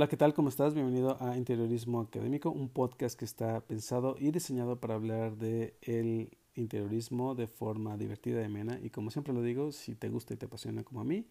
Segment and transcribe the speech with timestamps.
[0.00, 0.32] Hola, ¿qué tal?
[0.32, 0.72] ¿Cómo estás?
[0.72, 6.38] Bienvenido a Interiorismo Académico, un podcast que está pensado y diseñado para hablar de el
[6.54, 8.80] interiorismo de forma divertida y amena.
[8.82, 11.26] Y como siempre lo digo, si te gusta y te apasiona como a mí,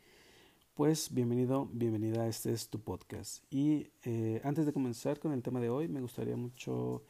[0.75, 3.43] pues bienvenido, bienvenida, este es tu podcast.
[3.49, 7.01] Y eh, antes de comenzar con el tema de hoy, me gustaría mucho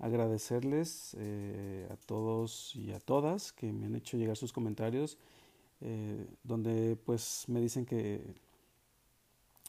[0.00, 5.16] agradecerles eh, a todos y a todas que me han hecho llegar sus comentarios,
[5.80, 8.34] eh, donde pues me dicen que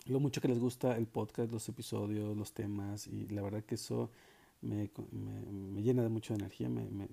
[0.06, 3.76] lo mucho que les gusta el podcast, los episodios, los temas, y la verdad que
[3.76, 4.12] eso
[4.62, 7.08] me, me, llena de mucha energía, me, me,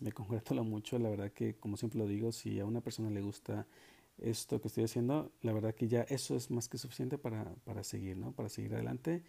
[0.00, 3.20] me, congratula mucho, la verdad que como siempre lo digo, si a una persona le
[3.20, 3.66] gusta
[4.18, 7.84] esto que estoy haciendo, la verdad que ya eso es más que suficiente para, para
[7.84, 8.32] seguir, ¿no?
[8.32, 9.22] Para seguir adelante.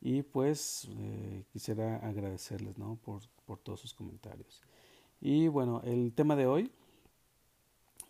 [0.00, 2.96] Y pues eh, quisiera agradecerles, ¿no?
[3.04, 4.62] Por, por todos sus comentarios.
[5.20, 6.70] Y bueno, el tema de hoy,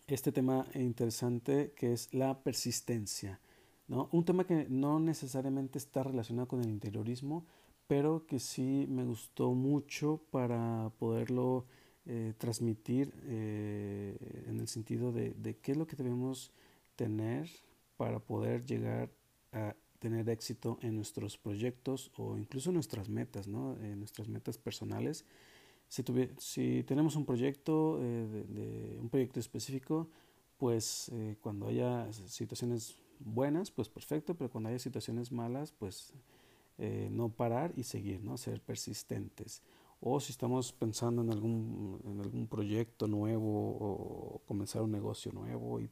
[0.07, 3.39] este tema interesante que es la persistencia.
[3.87, 4.09] ¿No?
[4.11, 7.45] Un tema que no necesariamente está relacionado con el interiorismo,
[7.87, 11.65] pero que sí me gustó mucho para poderlo
[12.05, 14.17] eh, transmitir eh,
[14.47, 16.51] en el sentido de, de, qué es lo que debemos
[16.95, 17.49] tener
[17.97, 19.09] para poder llegar
[19.51, 23.77] a tener éxito en nuestros proyectos o incluso nuestras metas, ¿no?
[23.81, 25.25] en nuestras metas personales.
[25.87, 26.03] Si,
[26.39, 30.09] si tenemos un proyecto, eh, de, un proyecto específico,
[30.57, 31.11] pues
[31.41, 36.13] cuando haya situaciones buenas, pues perfecto, pero cuando haya situaciones malas, pues
[36.79, 38.37] eh, no parar y seguir, ¿no?
[38.37, 39.61] Ser persistentes.
[40.01, 45.79] O si estamos pensando en algún, en algún proyecto nuevo o comenzar un negocio nuevo
[45.79, 45.89] y,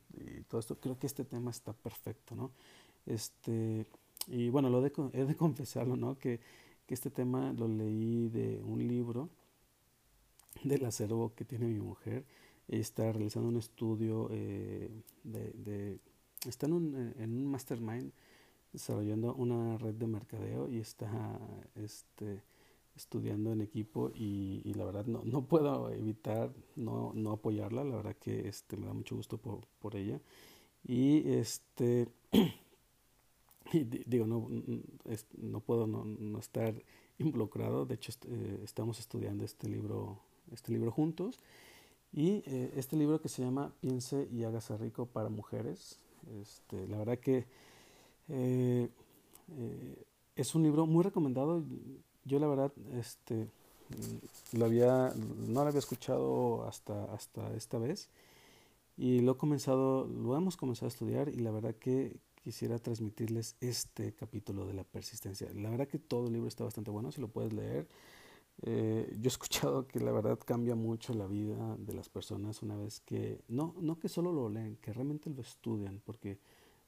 [0.48, 2.52] todo esto, creo que este tema está perfecto, ¿no?
[3.06, 3.86] Este,
[4.28, 6.18] y bueno, lo de, he de confesarlo, ¿no?
[6.18, 6.40] Que,
[6.88, 9.30] que este tema lo leí de un libro
[10.64, 12.26] del acervo que tiene mi mujer.
[12.68, 14.90] Está realizando un estudio eh,
[15.24, 16.00] de
[16.48, 18.12] está en un, en un mastermind
[18.74, 21.40] desarrollando una red de mercadeo y está
[21.76, 22.42] este,
[22.96, 27.98] estudiando en equipo y, y la verdad no, no, puedo evitar no, no, apoyarla, la
[27.98, 30.20] verdad que este, me da mucho gusto por, por ella.
[30.84, 32.08] Y este
[34.06, 34.48] digo, no,
[35.38, 36.74] no puedo no, no, estar
[37.20, 40.20] involucrado, de hecho eh, estamos estudiando este libro,
[40.52, 41.40] este libro juntos.
[42.14, 45.98] Y eh, este libro que se llama Piense y hágase rico para mujeres,
[46.42, 47.46] este, la verdad que
[48.30, 48.90] eh,
[49.58, 50.04] eh,
[50.36, 51.64] es un libro muy recomendado.
[52.26, 53.48] Yo la verdad este,
[54.54, 55.14] lo había,
[55.48, 58.10] no lo había escuchado hasta, hasta esta vez
[58.98, 63.56] y lo, he comenzado, lo hemos comenzado a estudiar y la verdad que quisiera transmitirles
[63.62, 65.48] este capítulo de la persistencia.
[65.56, 67.88] La verdad que todo el libro está bastante bueno, si lo puedes leer.
[68.64, 72.78] Eh, yo he escuchado que la verdad cambia mucho la vida de las personas una
[72.78, 76.40] vez que, no, no que solo lo leen, que realmente lo estudian, porque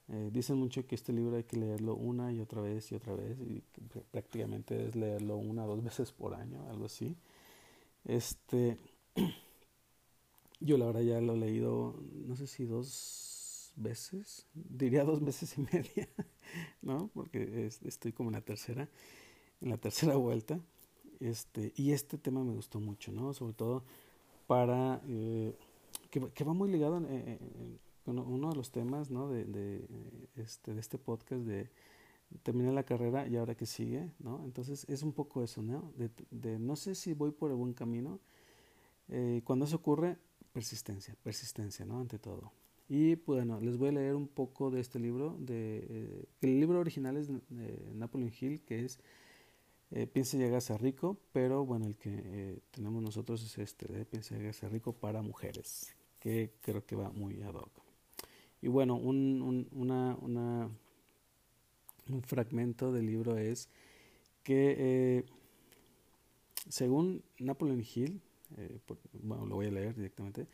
[0.09, 3.15] eh, dicen mucho que este libro hay que leerlo una y otra vez y otra
[3.15, 3.63] vez, y
[4.11, 7.15] prácticamente es leerlo una o dos veces por año, algo así.
[8.05, 8.77] Este,
[10.59, 11.95] yo la verdad ya lo he leído,
[12.27, 16.07] no sé si dos veces, diría dos veces y media,
[16.81, 17.09] ¿no?
[17.13, 18.89] Porque estoy como en la tercera,
[19.61, 20.59] en la tercera vuelta.
[21.23, 23.33] Este, y este tema me gustó mucho, ¿no?
[23.33, 23.83] Sobre todo
[24.45, 25.55] para, eh,
[26.09, 27.01] que, va muy ligado
[28.03, 29.29] con uno de los temas, ¿no?
[29.29, 29.85] De, de,
[30.35, 31.69] este, de este podcast de
[32.41, 34.43] terminar la carrera y ahora que sigue, ¿no?
[34.43, 35.93] Entonces es un poco eso, ¿no?
[35.95, 38.19] De, de no sé si voy por el buen camino.
[39.07, 40.17] Eh, cuando eso ocurre,
[40.51, 42.01] persistencia, persistencia, ¿no?
[42.01, 42.51] Ante todo.
[42.89, 45.37] Y pues, bueno, les voy a leer un poco de este libro.
[45.39, 48.99] De, eh, el libro original es de Napoleon Hill, que es
[49.95, 54.05] eh, piensa llegarse a rico, pero bueno, el que eh, tenemos nosotros es este, de
[54.05, 57.69] piensa llegarse a rico para mujeres, que creo que va muy ad hoc.
[58.59, 60.17] Y bueno, un, un, una,
[62.09, 63.69] un fragmento del libro es
[64.41, 65.25] que eh,
[66.67, 68.19] según Napoleon Hill,
[68.57, 68.79] eh,
[69.21, 70.47] lo voy a leer directamente,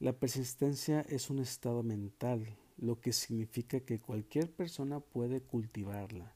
[0.00, 2.46] la persistencia es un estado mental,
[2.78, 6.34] lo que significa que cualquier persona puede cultivarla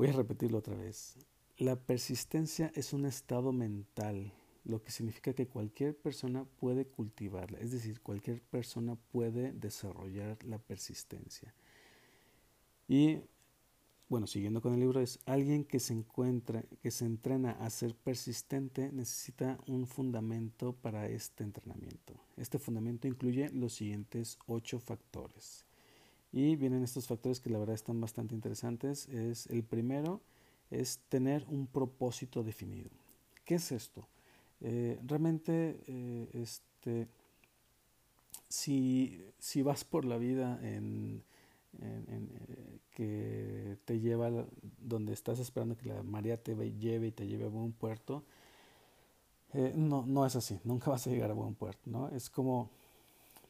[0.00, 1.18] Voy a repetirlo otra vez.
[1.58, 4.32] La persistencia es un estado mental,
[4.64, 10.56] lo que significa que cualquier persona puede cultivarla, es decir, cualquier persona puede desarrollar la
[10.56, 11.52] persistencia.
[12.88, 13.18] Y
[14.08, 17.94] bueno, siguiendo con el libro, es alguien que se encuentra, que se entrena a ser
[17.94, 22.14] persistente, necesita un fundamento para este entrenamiento.
[22.38, 25.66] Este fundamento incluye los siguientes ocho factores.
[26.32, 29.08] Y vienen estos factores que la verdad están bastante interesantes.
[29.08, 30.20] Es el primero
[30.70, 32.90] es tener un propósito definido.
[33.44, 34.06] ¿Qué es esto?
[34.60, 37.08] Eh, realmente, eh, este,
[38.48, 41.22] si, si, vas por la vida en,
[41.80, 44.30] eh, que te lleva
[44.78, 48.24] donde estás esperando que la marea te lleve y te lleve a buen puerto,
[49.74, 52.08] no, no es así, nunca vas a llegar a buen puerto, ¿no?
[52.10, 52.70] Es como,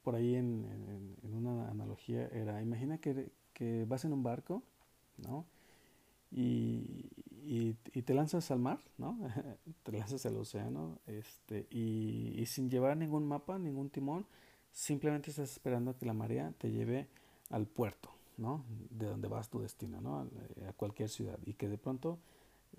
[0.03, 4.63] por ahí en, una analogía era, imagina que, que, vas en un barco,
[5.19, 5.45] ¿no?
[6.31, 7.11] Y,
[7.43, 9.19] y, te lanzas al mar, ¿no?
[9.83, 14.27] te lanzas al océano, este, y, y sin llevar ningún mapa, ningún timón,
[14.73, 17.09] simplemente estás esperando que la marea te lleve
[17.51, 18.65] al puerto, ¿no?
[18.91, 20.29] De donde vas tu destino, ¿no?
[20.69, 21.39] A cualquier ciudad.
[21.45, 22.19] Y que de pronto,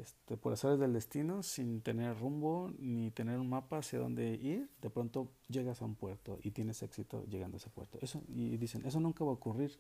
[0.02, 4.70] este, por hacer del destino, sin tener rumbo ni tener un mapa hacia dónde ir,
[4.82, 8.00] de pronto llegas a un puerto y tienes éxito llegando a ese puerto.
[8.02, 9.78] Eso, y dicen, eso nunca va a ocurrir.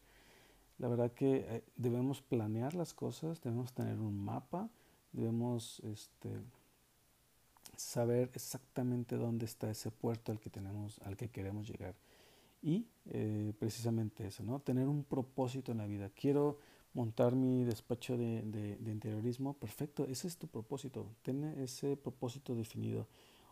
[0.78, 4.70] La verdad que eh, debemos planear las cosas, debemos tener un mapa,
[5.12, 6.30] debemos este,
[7.76, 11.96] saber exactamente dónde está ese puerto al que tenemos, al que queremos llegar.
[12.62, 14.60] Y eh, precisamente eso, ¿no?
[14.60, 16.10] Tener un propósito en la vida.
[16.10, 16.60] Quiero
[16.94, 23.08] montar mi despacho de, de, interiorismo, perfecto, ese es tu propósito, ten ese propósito definido.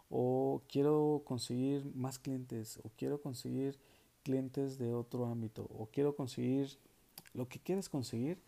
[0.10, 3.78] O quiero conseguir más clientes, o quiero conseguir
[4.24, 6.78] clientes de otro ámbito, o quiero conseguir
[7.34, 8.40] lo que quieres conseguir,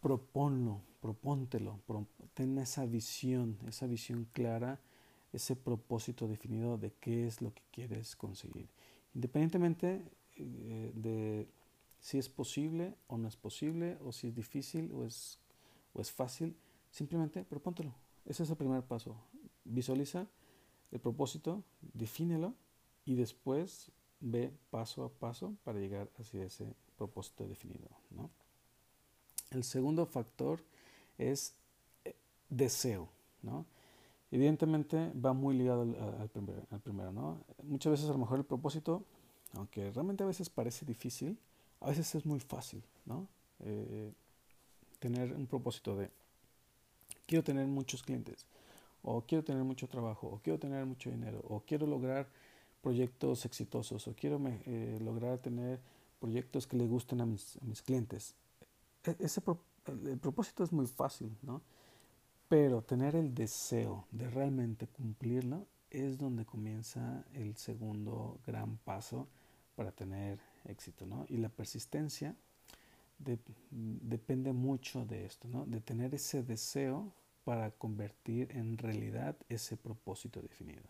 [0.00, 1.78] proponlo, propóntelo,
[2.34, 4.80] ten esa visión, esa visión clara,
[5.32, 8.68] ese propósito definido de qué es lo que quieres conseguir.
[9.14, 10.02] Independientemente
[10.36, 11.48] eh, de
[12.00, 15.38] si es posible o no es posible, o si es difícil o es,
[15.92, 16.56] o es fácil,
[16.90, 17.94] simplemente propóntelo.
[18.24, 19.16] Ese es el primer paso.
[19.64, 20.26] Visualiza
[20.90, 22.54] el propósito, defínelo
[23.04, 27.88] y después ve paso a paso para llegar hacia ese propósito definido.
[28.10, 28.30] ¿no?
[29.50, 30.62] El segundo factor
[31.18, 31.54] es
[32.04, 32.14] eh,
[32.48, 33.08] deseo.
[33.42, 33.66] ¿no?
[34.30, 36.28] Evidentemente va muy ligado al,
[36.80, 37.44] primero, ¿no?
[37.64, 39.04] Muchas veces a lo mejor el propósito,
[39.54, 41.36] aunque realmente a veces parece difícil,
[41.80, 43.26] a veces es muy fácil, ¿no?
[43.60, 44.12] Eh,
[44.98, 46.10] tener un propósito de
[47.26, 48.46] quiero tener muchos clientes,
[49.02, 52.28] o quiero tener mucho trabajo, o quiero tener mucho dinero, o quiero lograr
[52.82, 55.80] proyectos exitosos, o quiero eh, lograr tener
[56.20, 58.34] proyectos que le gusten a mis, clientes.
[59.04, 59.42] E, ese
[60.04, 61.62] el propósito es muy fácil, ¿no?
[62.48, 69.28] Pero tener el deseo de realmente cumplirlo es donde comienza el segundo gran paso
[69.76, 71.26] para tener éxito, ¿no?
[71.28, 72.34] Y la persistencia
[73.70, 75.66] depende mucho de esto, ¿no?
[75.66, 77.12] De tener ese deseo
[77.44, 80.84] para convertir en realidad ese propósito definido.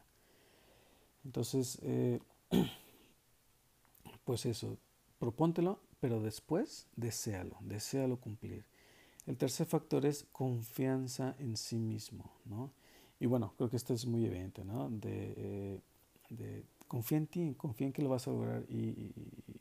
[1.25, 2.21] Entonces, eh,
[4.25, 4.79] pues eso,
[5.19, 8.65] propóntelo, pero después deséalo, deséalo cumplir.
[9.27, 12.71] El tercer factor es confianza en sí mismo, ¿no?
[13.19, 14.89] Y bueno, creo que esto es muy evidente, ¿no?
[14.89, 15.81] De, eh,
[16.31, 19.15] de confía en ti, confía en que lo vas a lograr y,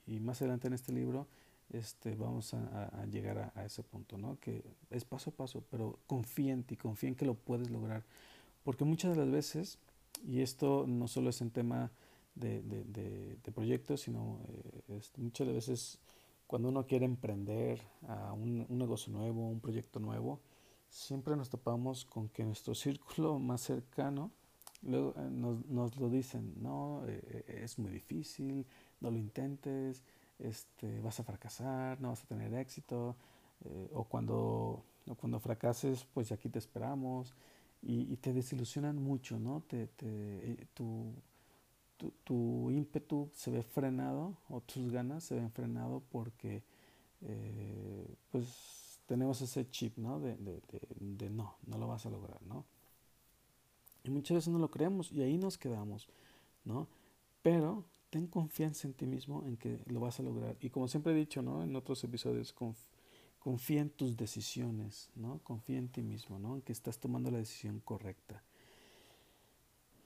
[0.08, 1.28] y, más adelante en este libro
[1.72, 4.40] este, vamos a, llegar a, ese punto, ¿no?
[4.40, 8.04] Que es paso a paso, pero confía en ti, confía en que lo puedes lograr.
[8.64, 9.78] Porque muchas de las veces,
[10.26, 11.92] y esto no solo es en tema
[12.34, 12.84] de, de,
[13.44, 14.40] de, proyectos, sino
[14.88, 16.00] eh, muchas de veces
[16.48, 20.40] cuando uno quiere emprender a un, negocio nuevo, un proyecto nuevo,
[20.90, 24.32] siempre nos topamos con que nuestro círculo más cercano
[24.84, 28.66] luego eh, nos, lo dicen, no, eh, eh, es muy difícil,
[29.02, 30.04] no lo intentes,
[30.40, 33.16] este, vas a fracasar, no vas a tener éxito,
[33.94, 37.36] o, cuando, o cuando fracases, pues aquí te esperamos,
[37.82, 39.64] y, te desilusionan mucho, ¿no?
[39.68, 41.14] Te, te, tu,
[42.24, 46.64] tu, ímpetu se ve frenado o tus ganas se ven frenado porque
[48.32, 50.20] pues tenemos ese chip ¿no?
[50.20, 50.62] De, de,
[51.00, 52.66] de, no, no lo vas a lograr, ¿no?
[54.04, 56.08] Y muchas veces no lo creemos y ahí nos quedamos,
[56.64, 56.88] ¿no?
[57.42, 60.58] Pero ten confianza en ti mismo en que lo vas a lograr.
[60.62, 61.64] Y como siempre he dicho, ¿no?
[61.64, 62.54] En otros episodios,
[63.40, 65.40] confía en tus decisiones, ¿no?
[65.44, 66.56] Confía en ti mismo, ¿no?
[66.56, 68.44] En que estás tomando la decisión correcta.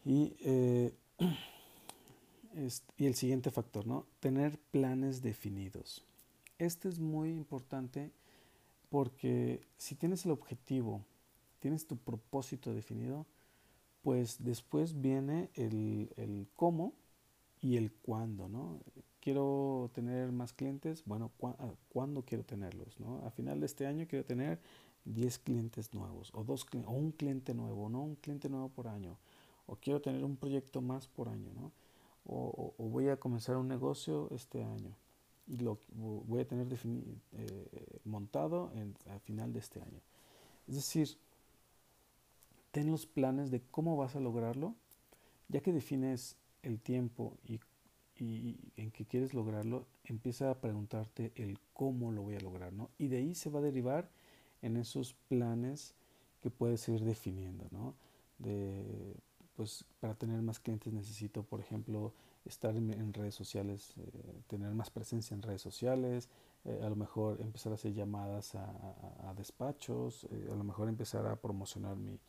[0.05, 0.93] Y eh,
[2.97, 4.05] y el siguiente factor, ¿no?
[4.19, 6.03] Tener planes definidos.
[6.59, 8.11] Este es muy importante
[8.89, 11.03] porque si tienes el objetivo,
[11.59, 13.25] tienes tu propósito definido,
[14.03, 16.93] pues después viene el, el cómo
[17.61, 18.79] y el cuándo, ¿no?
[19.19, 21.31] Quiero tener más clientes, bueno,
[21.89, 23.25] ¿cuándo quiero tenerlos, ¿no?
[23.25, 24.59] A final de este año quiero tener
[25.05, 29.17] 10 clientes nuevos o, dos, o un cliente nuevo, no un cliente nuevo por año,
[29.65, 31.71] o quiero tener un proyecto más por año, ¿no?
[32.25, 34.95] o, voy a comenzar un negocio este año
[35.47, 36.67] y lo voy a tener
[37.33, 40.01] eh, montado en, al final de este año.
[40.67, 41.17] Es decir,
[42.73, 44.75] ten los planes de cómo vas a lograrlo,
[45.47, 47.59] ya que defines el tiempo y,
[48.77, 52.89] en que quieres lograrlo, empieza a preguntarte el cómo lo voy a lograr, ¿no?
[52.97, 54.09] Y de ahí se va a derivar
[54.63, 55.93] en esos planes
[56.41, 57.93] que puedes ir definiendo, ¿no?
[58.39, 59.17] De,
[59.55, 62.11] pues para tener más clientes necesito, por ejemplo,
[62.45, 66.27] estar en, redes sociales, eh, tener más presencia en redes sociales,
[66.65, 71.27] eh, a lo mejor empezar a hacer llamadas a, despachos, eh, a lo mejor empezar
[71.27, 72.19] a promocionar mi,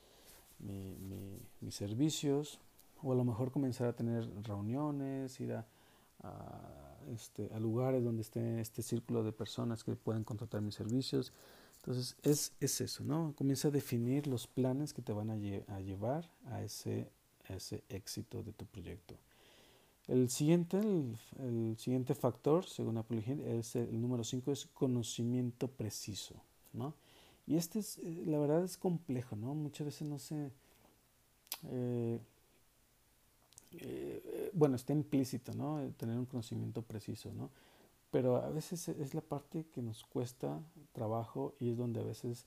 [0.59, 2.61] mis servicios,
[3.03, 5.67] o a lo mejor comenzar a tener reuniones, ir a,
[7.13, 11.33] este, a lugares donde esté este círculo de personas que pueden contratar mis servicios.
[11.77, 13.35] Entonces es, es eso, ¿no?
[13.37, 17.11] Comienza a definir los planes que te van a, a llevar a ese,
[17.49, 19.17] a ese éxito de tu proyecto.
[20.07, 23.23] El siguiente, el, siguiente factor, según Apple
[23.59, 26.35] es el número 5, es conocimiento preciso,
[26.75, 26.95] ¿no?
[27.47, 29.55] Y este es, eh, la verdad es complejo, ¿no?
[29.55, 30.51] Muchas veces no se...
[31.71, 32.19] Eh,
[33.73, 35.81] eh, bueno, está implícito, ¿no?
[35.97, 37.51] Tener un conocimiento preciso, ¿no?
[38.11, 40.61] Pero a veces es la parte que nos cuesta
[40.93, 42.47] trabajo y es donde a veces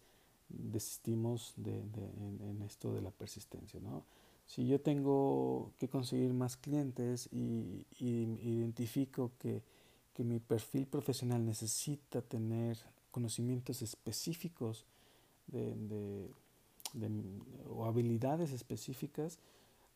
[0.50, 4.04] desistimos de, en, esto de la persistencia, ¿no?
[4.46, 9.62] Si yo tengo que conseguir más clientes y, identifico que,
[10.20, 12.80] mi perfil profesional necesita tener
[13.18, 14.86] conocimientos específicos
[17.76, 19.40] o habilidades específicas,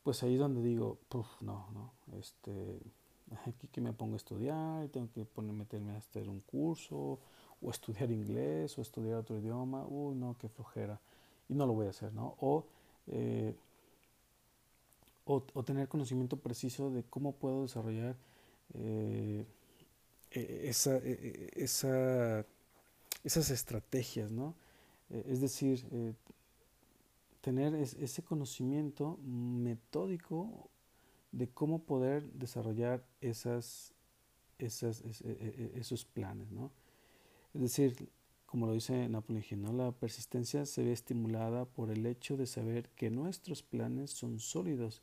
[0.03, 0.97] pues ahí es donde digo,
[1.41, 2.79] no, no, este,
[3.45, 7.19] aquí que me pongo a estudiar, tengo que poner, meterme a hacer un curso,
[7.63, 10.99] o estudiar inglés, o estudiar otro idioma, uy, no, qué flojera,
[11.47, 12.35] y no lo voy a hacer, ¿no?
[12.39, 12.65] O
[13.07, 13.53] eh,
[15.25, 18.15] o, tener conocimiento preciso de cómo puedo desarrollar
[18.73, 19.45] eh,
[20.31, 22.45] e, esa, e, e, esa,
[23.23, 24.55] esas estrategias, ¿no?
[25.09, 26.13] es decir, eh,
[27.41, 30.69] tener ese conocimiento metódico
[31.31, 33.93] de cómo poder desarrollar esas,
[34.57, 36.71] esas, esos planes, ¿no?
[37.53, 38.09] Es decir,
[38.45, 43.09] como lo dice Napoleón la persistencia se ve estimulada por el hecho de saber que
[43.09, 45.01] nuestros planes son sólidos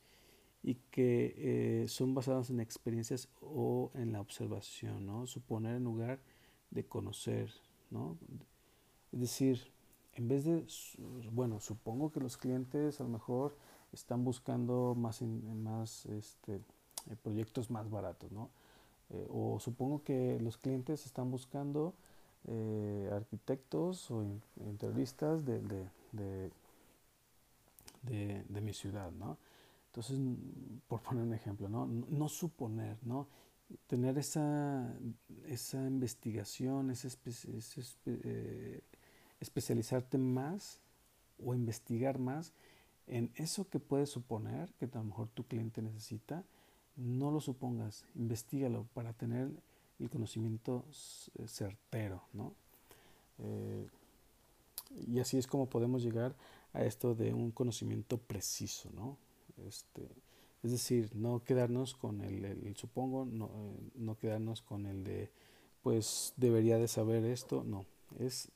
[0.63, 5.27] y que eh, son basadas en experiencias o en la observación, ¿no?
[5.27, 6.21] Suponer en lugar
[6.71, 7.51] de conocer,
[7.91, 8.17] ¿no?
[9.13, 9.73] Es decir,
[10.15, 10.65] en vez de,
[11.33, 13.57] bueno, supongo que los clientes a lo mejor
[13.93, 18.51] están buscando más, más este, eh, proyectos más baratos, ¿no?
[19.11, 21.95] Eh, o supongo que los clientes están buscando
[23.13, 24.25] arquitectos o
[24.57, 25.61] interioristas de,
[26.13, 26.51] de,
[28.03, 29.37] de mi ciudad, ¿no?
[29.89, 30.21] Entonces,
[30.87, 31.87] por poner un ejemplo, ¿no?
[31.87, 33.27] No, suponer, ¿no?
[33.87, 34.95] Tener esa,
[35.47, 37.09] esa investigación, ese,
[38.07, 38.81] eh,
[39.41, 40.81] especializarte más
[41.45, 42.53] o investigar más
[43.07, 46.45] en eso que puedes suponer que a lo mejor tu cliente necesita,
[46.97, 49.51] no lo supongas, investigalo para tener
[49.99, 50.85] el conocimiento
[51.47, 52.55] certero, ¿no?
[53.39, 53.89] Eh,
[55.07, 56.35] y así es como podemos llegar
[56.73, 59.17] a esto de un conocimiento preciso, ¿no?
[59.67, 60.09] Este,
[60.63, 65.31] es decir, no quedarnos con el, supongo, no, eh, no, quedarnos con el de,
[65.83, 67.85] pues debería de saber esto, no,
[68.19, 68.51] es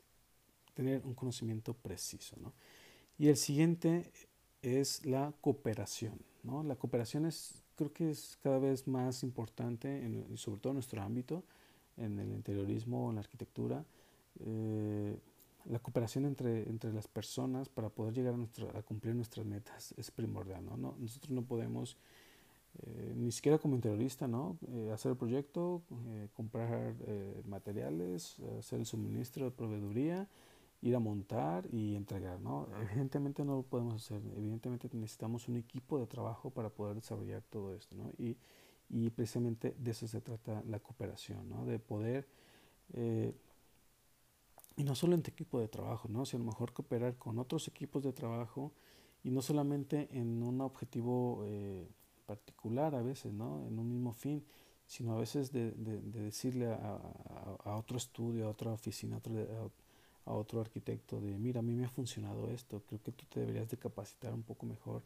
[0.75, 2.37] tener un conocimiento preciso.
[2.41, 2.53] ¿no?
[3.19, 4.11] Y el siguiente
[4.63, 6.19] es la cooperación.
[6.43, 6.63] ¿no?
[6.63, 11.03] La cooperación es, creo que es cada vez más importante, en, sobre todo en nuestro
[11.03, 11.45] ámbito,
[11.97, 13.85] en el interiorismo, en la arquitectura.
[14.41, 15.17] Eh,
[15.67, 20.11] la cooperación entre, entre las personas para poder llegar a, a cumplir nuestras metas es
[20.11, 20.65] primordial.
[20.65, 21.97] no nosotros no podemos,
[22.83, 24.59] eh, ni siquiera como interiorista, ¿no?
[24.69, 26.95] Eh, hacer el proyecto, eh, comprar
[27.45, 30.29] materiales, hacer el suministro de proveeduría,
[30.81, 32.41] ir a montar y entregar.
[32.41, 32.67] ¿no?
[32.91, 34.21] Evidentemente no lo podemos hacer.
[34.37, 37.95] Evidentemente necesitamos un equipo de trabajo para poder desarrollar todo esto.
[37.95, 38.11] ¿no?
[38.19, 38.37] Y,
[38.91, 41.65] y precisamente de eso se trata la cooperación, ¿no?
[41.67, 42.27] de poder
[44.77, 46.25] y no solo en tu equipo de trabajo, ¿no?
[46.25, 48.73] sino a lo mejor cooperar con otros equipos de trabajo
[49.25, 51.89] y no solamente en un objetivo eh,
[52.27, 53.65] particular a veces, ¿no?
[53.67, 54.45] en un mismo fin,
[54.87, 56.99] sino a veces de, de, decirle a,
[57.65, 59.73] a, otro estudio, a otra oficina, a otro,
[60.25, 63.41] a otro arquitecto de, mira, a mí me ha funcionado esto, creo que tú te
[63.41, 65.03] deberías de capacitar un poco mejor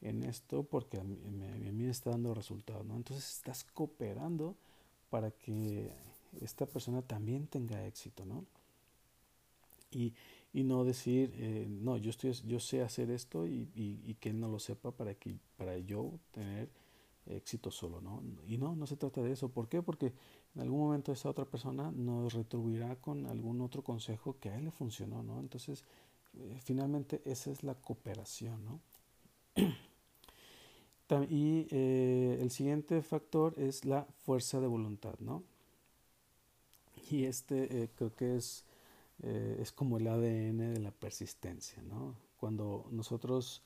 [0.00, 2.96] en esto porque a mí me, a mí me está dando resultados, ¿no?
[2.96, 4.56] Entonces estás cooperando
[5.10, 5.90] para que
[6.40, 8.44] esta persona también tenga éxito, ¿no?
[9.90, 10.14] Y,
[10.52, 14.40] y no decir, eh, no, yo, estoy, yo sé hacer esto y, y, que él
[14.40, 16.70] no lo sepa para, que, para yo tener
[17.26, 18.22] éxito solo, ¿no?
[18.46, 19.50] Y no, no se trata de eso.
[19.50, 19.82] ¿Por qué?
[19.82, 20.14] Porque
[20.54, 24.64] en algún momento esa otra persona nos retribuirá con algún otro consejo que a él
[24.64, 25.40] le funcionó, ¿no?
[25.40, 25.84] Entonces,
[26.38, 28.80] eh, finalmente esa es la cooperación, ¿no?
[31.28, 35.44] Y eh, el siguiente factor es la fuerza de voluntad, ¿no?
[37.10, 38.64] Y este creo que es,
[39.22, 42.16] eh, es como el ADN de la persistencia, ¿no?
[42.36, 43.62] Cuando nosotros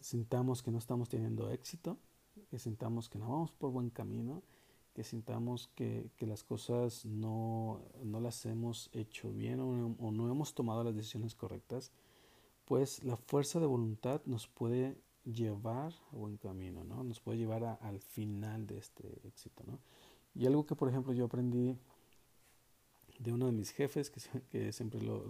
[0.00, 1.98] sintamos que no estamos teniendo éxito,
[2.50, 4.42] que sintamos que no vamos por buen camino,
[4.92, 10.30] que sintamos que, que las cosas no, no, las hemos hecho bien o, o no
[10.30, 11.92] hemos tomado las decisiones correctas,
[12.64, 17.04] pues la fuerza de voluntad nos puede llevar a buen camino, ¿no?
[17.04, 19.78] Nos puede llevar al final de este éxito, ¿no?
[20.34, 21.76] Y algo que, por ejemplo, yo aprendí
[23.20, 25.22] de uno de mis jefes, que, que siempre lo,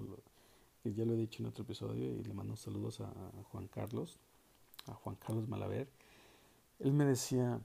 [0.84, 3.12] ya lo he dicho en otro episodio, y le mando saludos a,
[3.50, 4.18] Juan Carlos,
[4.86, 5.88] a Juan Carlos Malaver,
[6.78, 7.60] él me decía,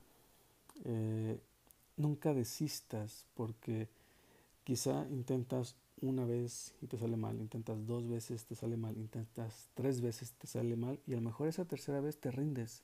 [0.83, 1.39] eh,
[1.95, 3.87] nunca desistas porque
[4.63, 9.69] quizá intentas una vez y te sale mal, intentas dos veces, te sale mal, intentas
[9.75, 12.83] tres veces, te sale mal y a lo mejor esa tercera vez te rindes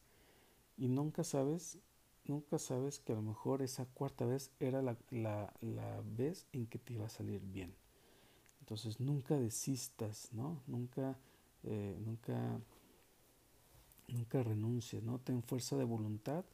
[0.77, 1.79] y nunca sabes,
[2.25, 6.68] nunca sabes que a lo mejor esa cuarta vez era la, la, la vez en
[6.68, 7.74] que te iba a salir bien.
[8.62, 10.62] Entonces nunca desistas, ¿no?
[10.68, 11.18] Nunca,
[11.63, 12.60] eh, nunca,
[14.08, 15.20] nunca renuncies, ¿no?
[15.20, 16.46] Ten fuerza de voluntad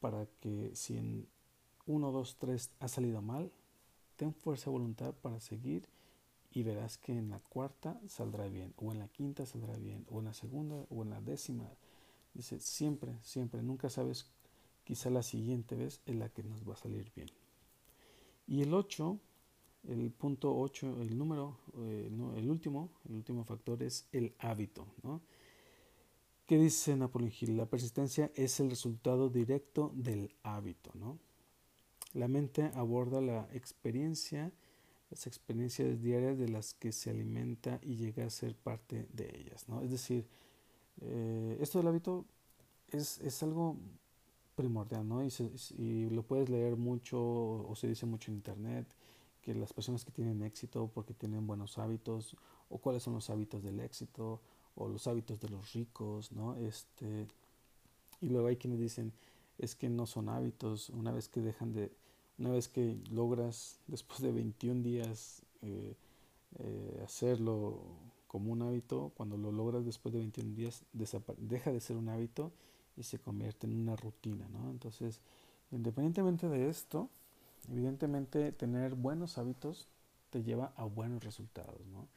[0.00, 1.26] para que si en
[1.86, 3.52] uno, dos, tres ha salido mal,
[4.16, 5.88] ten fuerza de voluntad para seguir
[6.52, 10.20] y verás que en la cuarta saldrá bien, o en la quinta saldrá bien, o
[10.20, 11.70] en la segunda, o en la décima.
[12.34, 14.30] Dice, siempre, siempre, nunca sabes,
[14.86, 17.28] quizá la siguiente vez es la que nos va a salir bien.
[18.46, 19.18] Y el 8,
[19.88, 25.20] el punto 8, el número, eh, el último, el último factor es el hábito, ¿no?
[26.46, 27.56] ¿Qué dice Napoleón Hill?
[27.56, 31.18] La persistencia es el resultado directo del hábito, ¿no?
[32.14, 34.52] La mente aborda la experiencia,
[35.10, 39.68] las experiencias diarias de las que se alimenta y llega a ser parte de ellas.
[39.68, 39.82] ¿no?
[39.82, 40.26] Es decir,
[41.00, 42.24] eh, esto del hábito
[42.88, 43.76] es, es algo
[44.56, 45.24] primordial, ¿no?
[45.24, 45.32] Y,
[45.78, 48.86] y, lo puedes leer mucho o se dice mucho en internet
[49.42, 52.36] que las personas que tienen éxito porque tienen buenos hábitos
[52.68, 54.40] o cuáles son los hábitos del éxito
[54.74, 56.56] o los hábitos de los ricos, ¿no?
[56.56, 57.28] Este
[58.20, 59.12] y luego hay quienes dicen
[59.58, 61.92] es que no son hábitos una vez que dejan de
[62.38, 65.94] una vez que logras, después de 21 días, eh,
[66.58, 67.80] eh, hacerlo
[68.26, 72.52] como un hábito, cuando lo logras después de 21 días, deja de ser un hábito
[72.96, 74.70] y se convierte en una rutina, ¿no?
[74.70, 75.20] Entonces,
[75.70, 77.10] independientemente de esto,
[77.70, 79.88] evidentemente tener buenos hábitos
[80.30, 82.08] te lleva a buenos resultados, ¿no?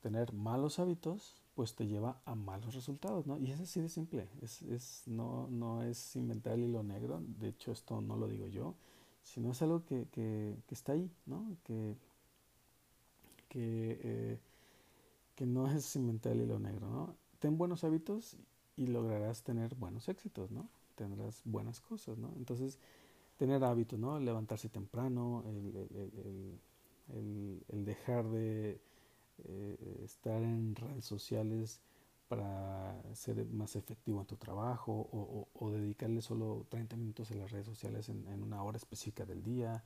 [0.00, 3.38] Tener malos hábitos, pues te lleva a malos resultados, ¿no?
[3.38, 7.48] Y es así de simple, es, es, no, no es inventar el hilo negro, de
[7.48, 8.74] hecho esto no lo digo yo,
[9.22, 11.56] sino es algo que, que, que está ahí, ¿no?
[11.64, 11.96] Que,
[13.48, 14.38] que, eh,
[15.34, 17.14] que no es inventar el hilo negro, ¿no?
[17.38, 18.36] Ten buenos hábitos
[18.76, 20.68] y lograrás tener buenos éxitos, ¿no?
[20.94, 22.32] Tendrás buenas cosas, ¿no?
[22.36, 22.78] Entonces,
[23.36, 24.18] tener hábitos, ¿no?
[24.18, 26.58] Levantarse temprano, el,
[27.12, 28.80] el, el, dejar de
[29.44, 31.80] eh, estar en redes sociales
[32.28, 35.08] para ser más efectivo en tu trabajo
[35.54, 39.84] o, dedicarle solo 30 minutos a las redes sociales en, una hora específica del día,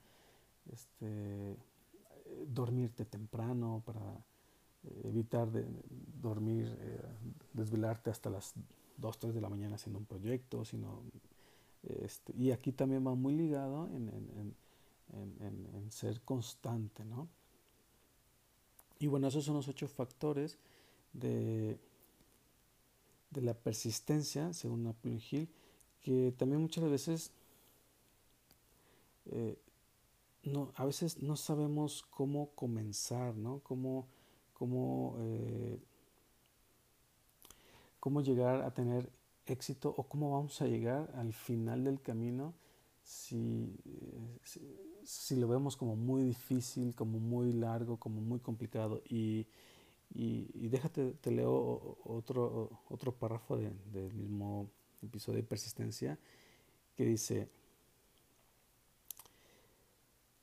[0.73, 1.57] este,
[2.47, 4.25] dormirte temprano para
[4.85, 5.67] eh, evitar de,
[6.23, 7.03] dormir, eh,
[7.53, 8.55] desvelarte hasta las
[8.99, 11.03] 2, 3 de la mañana haciendo un proyecto, sino,
[11.83, 14.55] este, y aquí también va muy ligado en, en,
[15.41, 17.29] en, en ser constante, ¿no?
[18.99, 20.59] Y bueno, esos son los ocho factores
[21.13, 21.79] de
[23.31, 25.49] de la persistencia, según Napoleon Hill,
[26.01, 27.31] que también muchas veces
[29.27, 29.59] eh,
[30.45, 33.61] no, a veces no sabemos cómo comenzar, ¿no?
[33.61, 34.07] Cómo,
[34.55, 35.79] cómo, eh,
[38.01, 39.11] cómo llegar a tener
[39.47, 42.55] éxito o cómo vamos a llegar al final del camino
[43.03, 43.75] si,
[45.03, 49.03] si, lo vemos como muy difícil, como muy largo, como muy complicado.
[49.09, 49.47] Y,
[50.15, 54.71] y, déjate, te leo otro, otro párrafo de, del mismo
[55.03, 56.19] episodio de persistencia
[56.97, 57.49] que dice,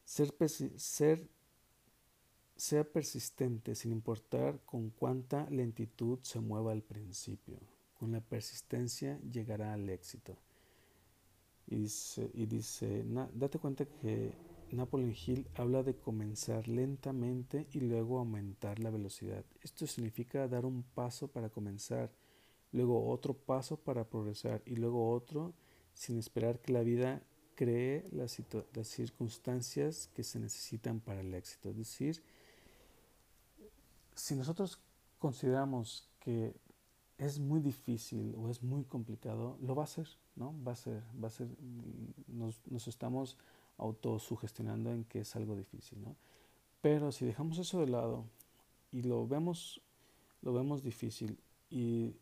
[0.06, 0.34] ser,
[0.78, 1.28] ser,
[2.56, 7.60] sea persistente sin importar con cuánta lentitud se mueva al principio.
[8.00, 10.38] Con la persistencia llegará al éxito.
[11.68, 14.34] Y dice, y dice date cuenta que
[14.72, 19.44] Napoleon Hill habla de comenzar lentamente y luego aumentar la velocidad.
[19.62, 22.12] Esto significa dar un paso para comenzar,
[22.72, 25.54] luego otro paso para progresar y luego otro
[25.94, 27.24] sin esperar que la vida
[27.56, 28.42] cree las,
[28.74, 31.70] las circunstancias que se necesitan para el éxito.
[31.70, 32.22] Es decir,
[34.16, 34.80] si nosotros
[35.20, 36.56] consideramos que
[37.18, 40.54] es muy difícil o es muy complicado, lo va a hacer, ¿no?
[40.66, 41.48] Va a ser, va a ser,
[42.28, 43.38] nos, nos estamos
[43.78, 46.16] autosugestionando en que es algo difícil, ¿no?
[46.82, 48.26] Pero si dejamos eso de lado
[48.92, 49.82] y lo vemos,
[50.42, 52.16] lo vemos difícil y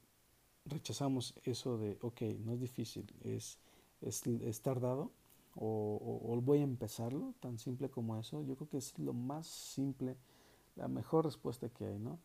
[0.65, 3.59] rechazamos eso de, ok, no es difícil, es,
[4.01, 5.11] es, tardado
[5.55, 9.47] o, o, voy a empezarlo, tan simple como eso, yo creo que es lo más
[9.47, 10.15] simple,
[10.75, 12.19] la mejor respuesta que hay, ¿no?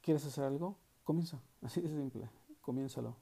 [0.00, 0.76] ¿Quieres hacer algo?
[1.04, 2.28] Comienza, así de simple,
[2.60, 3.16] comiénzalo.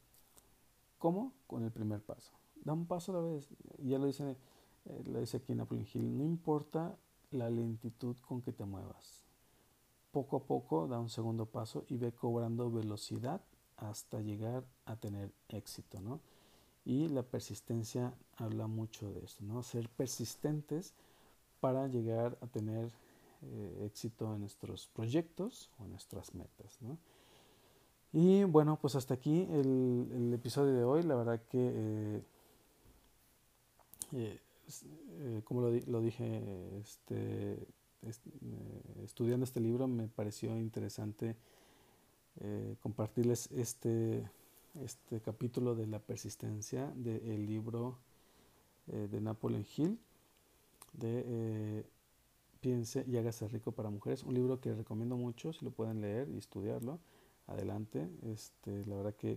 [0.98, 1.32] ¿Cómo?
[1.46, 2.32] Con el primer paso.
[2.64, 3.48] Da un paso a la vez.
[3.78, 4.36] Ya lo dice,
[4.86, 6.96] eh, lo dice aquí en Apple Hill, no importa
[7.30, 9.24] la lentitud con que te muevas.
[10.10, 13.42] Poco a poco da un segundo paso y ve cobrando velocidad
[13.76, 16.20] hasta llegar a tener éxito, ¿no?
[16.84, 19.62] Y la persistencia habla mucho de eso, ¿no?
[19.62, 20.94] Ser persistentes
[21.60, 22.90] para llegar a tener
[23.52, 26.98] eh, éxito en nuestros proyectos o en nuestras metas, ¿no?
[28.12, 31.02] Y bueno, pues hasta aquí el, episodio de hoy.
[31.02, 32.22] La verdad que,
[34.12, 34.40] eh,
[35.20, 36.42] eh, como lo, lo, dije,
[36.80, 37.66] este,
[39.04, 41.36] estudiando este libro me pareció interesante
[42.80, 44.28] compartirles este,
[44.82, 47.98] este capítulo de la persistencia del libro
[48.86, 49.98] de Napoleon Hill,
[50.92, 51.84] de
[52.60, 54.22] Piense y hágase rico para mujeres.
[54.22, 56.98] Un libro que recomiendo mucho, si lo pueden leer y estudiarlo
[57.46, 58.08] adelante.
[58.32, 59.32] Este, la verdad que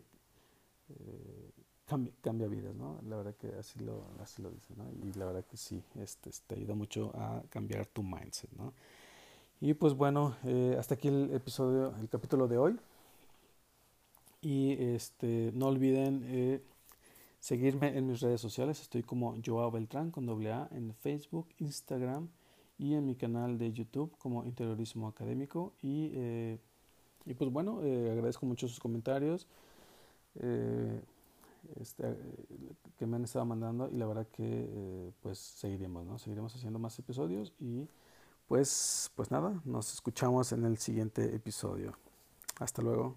[0.89, 1.51] eh,
[1.85, 2.99] cambia, cambia, vidas, ¿no?
[3.07, 4.85] La verdad que así lo, así lo dice, ¿no?
[4.91, 8.73] Y la verdad que sí, este, te ayuda mucho a cambiar tu mindset, ¿no?
[9.61, 12.79] Y pues bueno, eh, hasta aquí el episodio, el capítulo de hoy.
[14.41, 16.61] Y este, no olviden eh,
[17.39, 18.81] seguirme en mis redes sociales.
[18.81, 22.29] Estoy como Joao Beltrán con doble en Facebook, Instagram
[22.79, 25.73] y en mi canal de YouTube como Interiorismo Académico.
[25.83, 26.57] Y
[27.29, 29.45] y pues bueno, eh, agradezco mucho sus comentarios
[30.39, 30.99] eh,
[31.79, 32.17] este,
[32.97, 36.17] que me han estado mandando y la verdad que eh, pues seguiremos, ¿no?
[36.17, 37.87] Seguiremos haciendo más episodios y
[38.47, 41.93] pues, pues nada, nos escuchamos en el siguiente episodio.
[42.59, 43.15] Hasta luego.